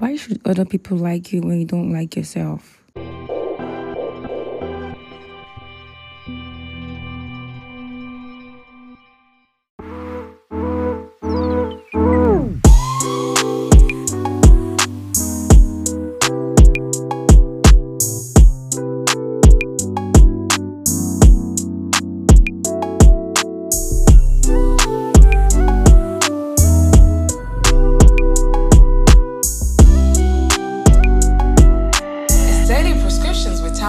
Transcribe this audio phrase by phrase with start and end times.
[0.00, 2.79] Why should other people like you when you don't like yourself?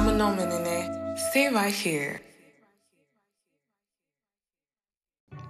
[0.00, 1.18] Tamunominini.
[1.28, 2.22] Stay right here.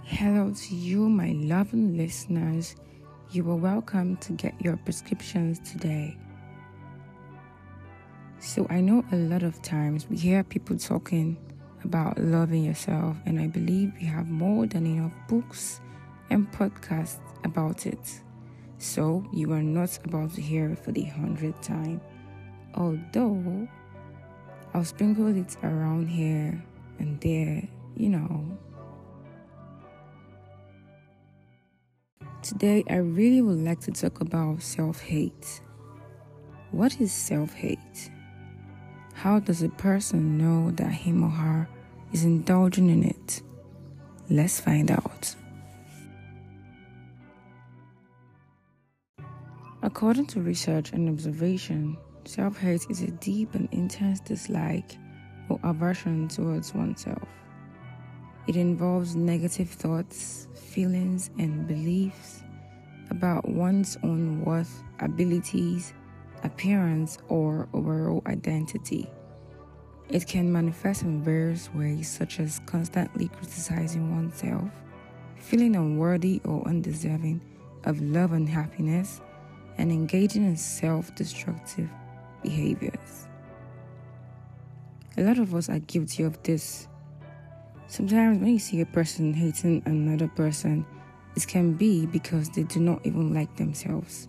[0.02, 2.74] Hello to you, my loving listeners.
[3.30, 6.16] You are welcome to get your prescriptions today.
[8.40, 11.36] So, I know a lot of times we hear people talking
[11.84, 15.80] about loving yourself, and I believe we have more than enough books
[16.30, 18.20] and podcasts about it.
[18.78, 22.00] So, you are not about to hear it for the hundredth time.
[22.74, 23.68] Although,
[24.72, 26.62] I'll sprinkle it around here
[26.98, 27.62] and there,
[27.96, 28.58] you know.
[32.42, 35.60] Today, I really would like to talk about self hate.
[36.70, 38.10] What is self hate?
[39.14, 41.68] How does a person know that him or her
[42.12, 43.42] is indulging in it?
[44.30, 45.34] Let's find out.
[49.82, 54.96] According to research and observation, self hate is a deep and intense dislike
[55.48, 57.28] or aversion towards oneself.
[58.46, 62.42] It involves negative thoughts, feelings, and beliefs
[63.10, 65.92] about one's own worth, abilities,
[66.42, 69.08] appearance, or overall identity.
[70.08, 74.70] It can manifest in various ways, such as constantly criticizing oneself,
[75.36, 77.40] feeling unworthy or undeserving
[77.84, 79.20] of love and happiness,
[79.78, 81.88] and engaging in self destructive
[82.42, 83.28] behaviors.
[85.16, 86.88] A lot of us are guilty of this.
[87.86, 90.86] Sometimes, when you see a person hating another person,
[91.36, 94.28] it can be because they do not even like themselves.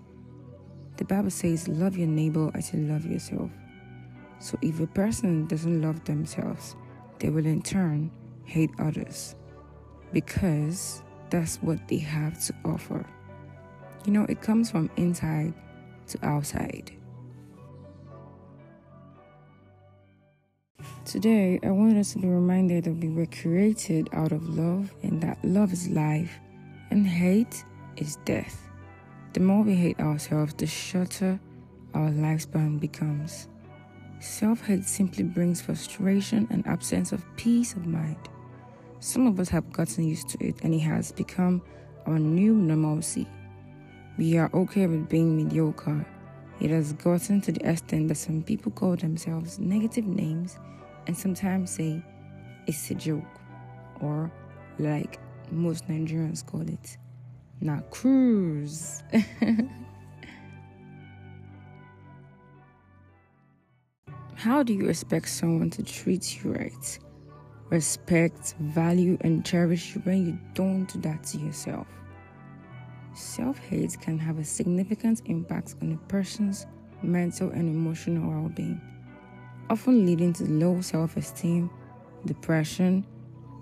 [0.98, 3.50] The Bible says, Love your neighbor as you love yourself.
[4.40, 6.76] So, if a person doesn't love themselves,
[7.20, 8.12] they will in turn
[8.46, 9.36] hate others
[10.12, 13.06] because that's what they have to offer.
[14.06, 15.54] You know, it comes from inside
[16.08, 16.92] to outside.
[21.04, 25.20] Today, I want us to be reminded that we were created out of love and
[25.22, 26.40] that love is life
[26.92, 27.66] and hate
[27.98, 28.70] is death.
[29.34, 31.40] The more we hate ourselves, the shorter
[31.96, 33.48] our lifespan becomes.
[34.20, 38.30] Self hate simply brings frustration and absence of peace of mind.
[39.00, 41.64] Some of us have gotten used to it and it has become
[42.06, 43.28] our new normalcy.
[44.20, 46.06] We are okay with being mediocre.
[46.60, 50.60] It has gotten to the extent that some people call themselves negative names
[51.08, 52.04] and sometimes say
[52.68, 53.40] it's a joke,
[54.02, 54.32] or
[54.80, 55.20] like
[55.52, 56.98] most Nigerians call it,
[57.60, 59.04] na cruise.
[64.36, 67.00] How do you expect someone to treat you right?
[67.70, 71.86] Respect, value, and cherish you when you don't do that to yourself?
[73.14, 76.66] Self hate can have a significant impact on a person's
[77.04, 78.82] mental and emotional well being,
[79.72, 81.70] often leading to low self esteem,
[82.26, 83.06] depression,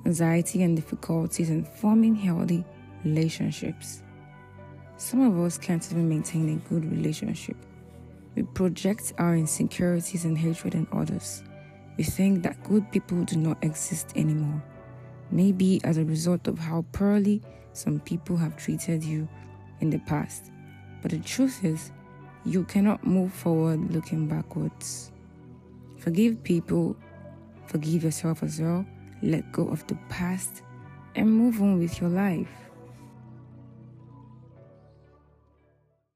[0.07, 2.65] anxiety, and difficulties in forming healthy
[3.05, 4.01] relationships.
[4.97, 7.55] Some of us can't even maintain a good relationship.
[8.35, 11.43] We project our insecurities and hatred on others.
[11.95, 14.63] We think that good people do not exist anymore.
[15.29, 17.43] Maybe as a result of how poorly
[17.73, 19.29] some people have treated you
[19.79, 20.51] in the past.
[21.03, 21.91] But the truth is,
[22.45, 25.11] you cannot move forward looking backwards.
[25.99, 26.95] Forgive people,
[27.67, 28.85] forgive yourself as well,
[29.21, 30.63] let go of the past,
[31.15, 32.49] and move on with your life.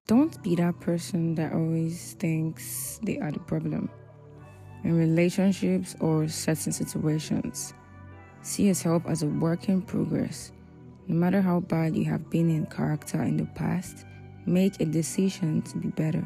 [0.07, 3.89] Don't be that person that always thinks they are the problem.
[4.85, 7.73] In relationships or certain situations,
[8.41, 10.53] see yourself as a work in progress.
[11.07, 14.05] No matter how bad you have been in character in the past,
[14.45, 16.23] make a decision to be better.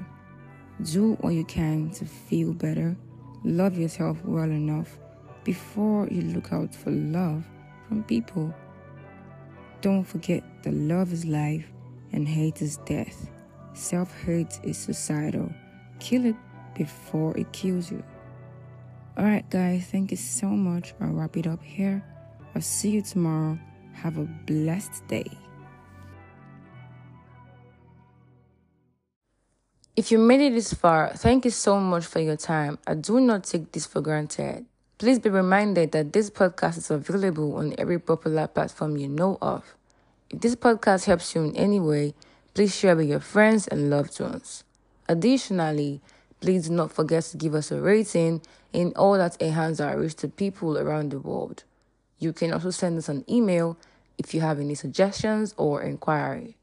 [0.84, 2.96] Do what you can to feel better.
[3.44, 4.98] Love yourself well enough
[5.44, 7.44] before you look out for love
[7.88, 8.54] from people.
[9.82, 11.66] Don't forget that love is life
[12.12, 13.30] and hate is death.
[13.74, 15.52] Self hate is suicidal.
[16.00, 16.36] Kill it
[16.76, 18.04] before it kills you.
[19.18, 20.94] Alright, guys, thank you so much.
[21.00, 22.04] I'll wrap it up here.
[22.56, 23.58] I'll see you tomorrow.
[23.94, 25.26] Have a blessed day.
[29.98, 32.78] If you made it this far, thank you so much for your time.
[32.86, 34.68] I do not take this for granted.
[35.00, 39.76] Please be reminded that this podcast is available on every popular platform you know of.
[40.30, 42.14] If this podcast helps you in any way,
[42.54, 44.64] please share with your friends and loved ones.
[45.10, 46.00] Additionally,
[46.42, 48.44] please do not forget to give us a rating
[48.74, 51.64] in all that enhance our reach to people around the world.
[52.20, 53.80] You can also send us an email
[54.20, 56.56] if you have any suggestions or inquiry.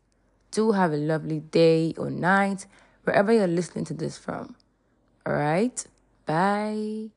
[0.53, 2.67] Do have a lovely day or night
[3.05, 4.57] wherever you're listening to this from.
[5.27, 5.85] All right?
[6.27, 7.11] Bye.